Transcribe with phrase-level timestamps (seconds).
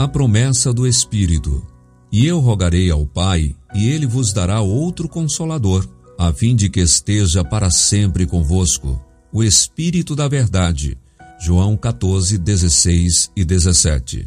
[0.00, 1.62] A promessa do Espírito.
[2.10, 5.86] E eu rogarei ao Pai, e ele vos dará outro consolador,
[6.18, 8.98] a fim de que esteja para sempre convosco,
[9.30, 10.96] o Espírito da Verdade.
[11.38, 14.26] João 14, 16 e 17.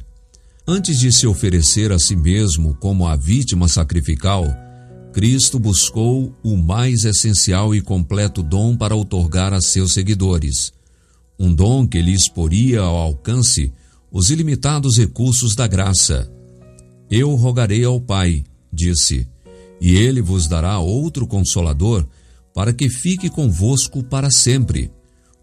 [0.67, 4.45] Antes de se oferecer a si mesmo como a vítima sacrificial,
[5.11, 10.71] Cristo buscou o mais essencial e completo dom para otorgar a seus seguidores.
[11.39, 13.73] Um dom que lhes poria ao alcance
[14.13, 16.31] os ilimitados recursos da graça.
[17.09, 19.27] Eu rogarei ao Pai, disse,
[19.81, 22.07] e ele vos dará outro consolador
[22.53, 24.91] para que fique convosco para sempre,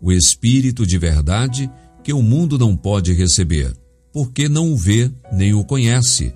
[0.00, 1.70] o Espírito de verdade
[2.04, 3.76] que o mundo não pode receber,
[4.12, 6.32] porque não o vê nem o conhece.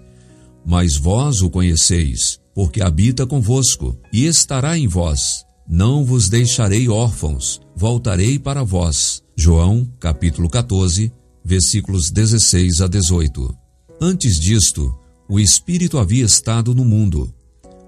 [0.66, 5.45] Mas vós o conheceis porque habita convosco e estará em vós.
[5.69, 9.23] Não vos deixarei órfãos, voltarei para vós.
[9.37, 11.13] João, capítulo 14,
[11.45, 13.54] versículos 16 a 18.
[14.00, 14.95] Antes disto,
[15.28, 17.32] o Espírito havia estado no mundo.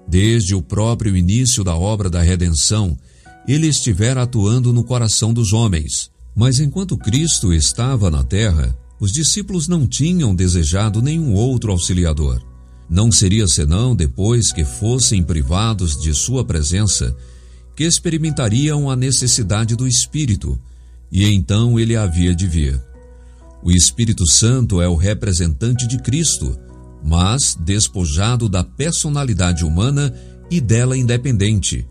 [0.07, 2.97] Desde o próprio início da obra da redenção,
[3.47, 6.09] ele estivera atuando no coração dos homens.
[6.35, 12.41] Mas enquanto Cristo estava na terra, os discípulos não tinham desejado nenhum outro auxiliador.
[12.89, 17.15] Não seria senão depois que fossem privados de sua presença
[17.75, 20.59] que experimentariam a necessidade do Espírito,
[21.11, 22.81] e então ele havia de vir.
[23.63, 26.57] O Espírito Santo é o representante de Cristo,
[27.03, 30.13] mas despojado da personalidade humana
[30.49, 31.85] e dela independente.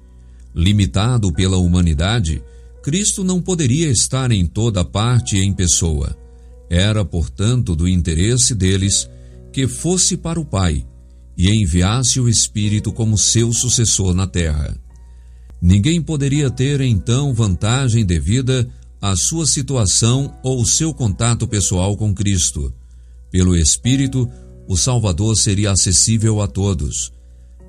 [0.55, 2.43] Limitado pela humanidade,
[2.83, 6.17] Cristo não poderia estar em toda parte em pessoa.
[6.71, 9.09] Era, portanto, do interesse deles
[9.53, 10.87] que fosse para o Pai
[11.37, 14.77] e enviasse o Espírito como seu sucessor na terra.
[15.61, 18.69] Ninguém poderia ter então vantagem devida
[19.11, 22.73] à sua situação ou seu contato pessoal com Cristo.
[23.31, 24.29] Pelo Espírito,
[24.69, 27.13] o Salvador seria acessível a todos.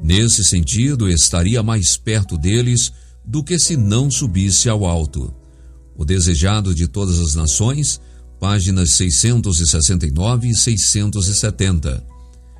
[0.02, 2.92] Nesse sentido, estaria mais perto deles
[3.26, 5.34] do que se não subisse ao alto.
[5.96, 8.00] O desejado de todas as nações
[8.40, 12.04] páginas 669 e 670.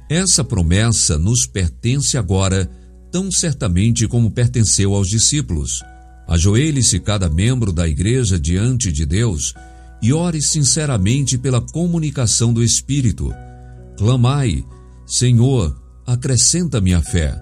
[0.10, 2.70] Essa promessa nos pertence agora,
[3.12, 5.84] tão certamente como pertenceu aos discípulos.
[6.28, 9.54] Ajoelhe-se cada membro da igreja diante de Deus
[10.02, 13.34] e ore sinceramente pela comunicação do Espírito.
[13.98, 14.66] Clamai,
[15.06, 17.36] Senhor, acrescenta-me a fé,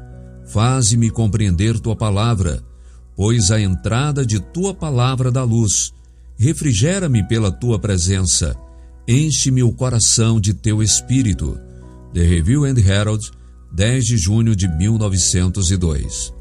[0.48, 2.64] faze-me compreender tua palavra,
[3.16, 5.96] pois a entrada de tua palavra dá luz
[6.38, 8.56] refrigera-me pela tua presença,
[9.08, 11.58] enche-me o coração de teu espírito.
[12.14, 13.32] The Review and Herald,
[13.74, 16.34] 10 de junho de 1902.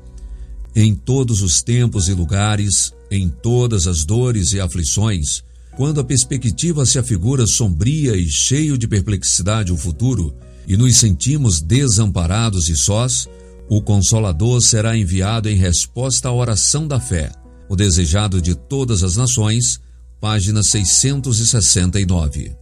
[0.77, 5.45] Em todos os tempos e lugares, em todas as dores e aflições,
[5.77, 10.35] quando a perspectiva se afigura sombria e cheio de perplexidade o futuro,
[10.67, 13.29] e nos sentimos desamparados e sós,
[13.69, 17.31] o Consolador será enviado em resposta à oração da fé,
[17.69, 19.81] o desejado de todas as nações,
[20.21, 22.57] página 669.